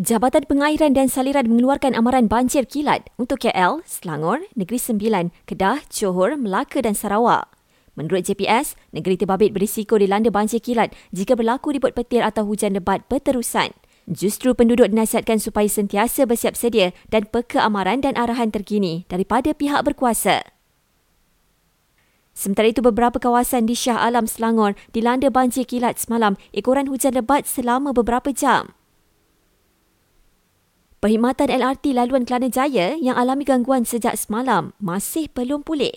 Jabatan 0.00 0.48
Pengairan 0.48 0.96
dan 0.96 1.12
Saliran 1.12 1.44
mengeluarkan 1.44 1.92
amaran 1.92 2.24
banjir 2.24 2.64
kilat 2.64 3.12
untuk 3.20 3.44
KL, 3.44 3.84
Selangor, 3.84 4.40
Negeri 4.56 4.80
Sembilan, 4.80 5.28
Kedah, 5.44 5.84
Johor, 5.92 6.40
Melaka 6.40 6.80
dan 6.80 6.96
Sarawak. 6.96 7.52
Menurut 8.00 8.24
JPS, 8.24 8.80
negeri 8.96 9.20
terbabit 9.20 9.52
berisiko 9.52 10.00
dilanda 10.00 10.32
banjir 10.32 10.64
kilat 10.64 10.96
jika 11.12 11.36
berlaku 11.36 11.76
ribut 11.76 11.92
petir 11.92 12.24
atau 12.24 12.48
hujan 12.48 12.72
lebat 12.72 13.04
berterusan. 13.12 13.76
Justru 14.08 14.56
penduduk 14.56 14.88
dinasihatkan 14.88 15.36
supaya 15.36 15.68
sentiasa 15.68 16.24
bersiap 16.24 16.56
sedia 16.56 16.96
dan 17.12 17.28
peka 17.28 17.60
amaran 17.60 18.00
dan 18.00 18.16
arahan 18.16 18.48
terkini 18.48 19.04
daripada 19.12 19.52
pihak 19.52 19.84
berkuasa. 19.84 20.48
Sementara 22.32 22.72
itu, 22.72 22.80
beberapa 22.80 23.20
kawasan 23.20 23.68
di 23.68 23.76
Shah 23.76 24.00
Alam, 24.00 24.24
Selangor 24.24 24.80
dilanda 24.96 25.28
banjir 25.28 25.68
kilat 25.68 26.00
semalam 26.00 26.40
ekoran 26.56 26.88
hujan 26.88 27.12
lebat 27.12 27.44
selama 27.44 27.92
beberapa 27.92 28.32
jam. 28.32 28.79
Perkhidmatan 31.00 31.48
LRT 31.48 31.96
laluan 31.96 32.28
Kelana 32.28 32.52
Jaya 32.52 32.92
yang 33.00 33.16
alami 33.16 33.48
gangguan 33.48 33.88
sejak 33.88 34.20
semalam 34.20 34.76
masih 34.76 35.32
belum 35.32 35.64
pulih. 35.64 35.96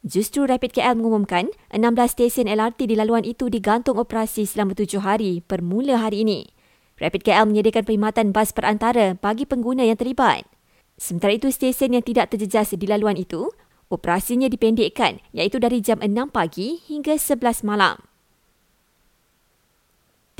Justru 0.00 0.48
Rapid 0.48 0.80
KL 0.80 0.96
mengumumkan 0.96 1.52
16 1.68 2.16
stesen 2.16 2.48
LRT 2.48 2.88
di 2.88 2.96
laluan 2.96 3.20
itu 3.28 3.52
digantung 3.52 4.00
operasi 4.00 4.48
selama 4.48 4.72
tujuh 4.72 5.04
hari 5.04 5.44
bermula 5.44 6.00
hari 6.00 6.24
ini. 6.24 6.48
Rapid 6.96 7.20
KL 7.20 7.52
menyediakan 7.52 7.84
perkhidmatan 7.84 8.26
bas 8.32 8.56
perantara 8.56 9.12
bagi 9.12 9.44
pengguna 9.44 9.84
yang 9.84 10.00
terlibat. 10.00 10.48
Sementara 10.96 11.36
itu, 11.36 11.52
stesen 11.52 11.92
yang 11.92 12.04
tidak 12.04 12.32
terjejas 12.32 12.72
di 12.72 12.88
laluan 12.88 13.20
itu, 13.20 13.52
operasinya 13.92 14.48
dipendekkan 14.48 15.20
iaitu 15.36 15.60
dari 15.60 15.84
jam 15.84 16.00
6 16.00 16.16
pagi 16.32 16.80
hingga 16.88 17.20
11 17.20 17.60
malam. 17.60 18.09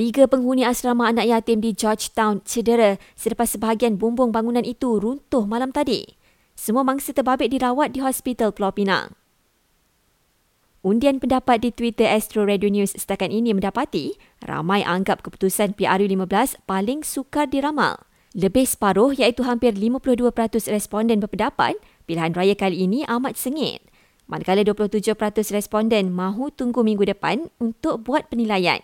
Tiga 0.01 0.25
penghuni 0.25 0.65
asrama 0.65 1.13
anak 1.13 1.29
yatim 1.29 1.61
di 1.61 1.77
Georgetown 1.77 2.41
cedera 2.49 2.97
selepas 3.21 3.53
sebahagian 3.53 4.01
bumbung 4.01 4.33
bangunan 4.33 4.65
itu 4.65 4.97
runtuh 4.97 5.45
malam 5.45 5.77
tadi. 5.77 6.17
Semua 6.57 6.81
mangsa 6.89 7.13
terbabit 7.13 7.53
dirawat 7.53 7.93
di 7.93 8.01
Hospital 8.01 8.57
Pulau 8.57 8.73
Pinang. 8.73 9.13
Undian 10.81 11.21
pendapat 11.21 11.61
di 11.61 11.69
Twitter 11.69 12.09
Astro 12.09 12.49
Radio 12.49 12.73
News 12.73 12.97
setakat 12.97 13.29
ini 13.29 13.53
mendapati 13.53 14.17
ramai 14.41 14.81
anggap 14.81 15.21
keputusan 15.21 15.77
PRU15 15.77 16.65
paling 16.65 17.05
sukar 17.05 17.53
diramal. 17.53 18.01
Lebih 18.33 18.65
separuh 18.65 19.13
iaitu 19.13 19.45
hampir 19.45 19.77
52% 19.77 20.33
responden 20.73 21.21
berpendapat 21.21 21.77
pilihan 22.09 22.33
raya 22.33 22.57
kali 22.57 22.89
ini 22.89 23.05
amat 23.05 23.37
sengit. 23.37 23.85
Manakala 24.25 24.65
27% 24.65 25.13
responden 25.53 26.09
mahu 26.09 26.49
tunggu 26.49 26.81
minggu 26.81 27.05
depan 27.05 27.53
untuk 27.61 28.09
buat 28.09 28.33
penilaian 28.33 28.81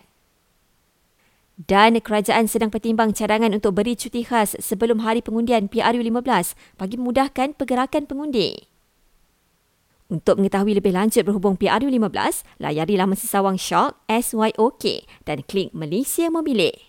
dan 1.57 1.97
kerajaan 1.97 2.45
sedang 2.45 2.69
pertimbang 2.69 3.17
cadangan 3.17 3.49
untuk 3.49 3.73
beri 3.81 3.97
cuti 3.97 4.21
khas 4.21 4.53
sebelum 4.61 5.01
hari 5.01 5.25
pengundian 5.25 5.65
PRU15 5.65 6.53
bagi 6.77 6.95
memudahkan 7.01 7.57
pergerakan 7.57 8.05
pengundi. 8.05 8.69
Untuk 10.07 10.39
mengetahui 10.39 10.79
lebih 10.79 10.95
lanjut 10.95 11.27
berhubung 11.27 11.59
PRU15, 11.59 12.47
layari 12.63 12.95
laman 12.95 13.19
sesawang 13.19 13.59
Shock 13.59 13.99
SYOK 14.07 15.03
dan 15.27 15.43
klik 15.43 15.75
Malaysia 15.75 16.31
Memilih. 16.31 16.86